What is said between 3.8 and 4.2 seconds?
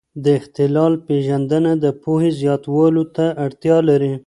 لري.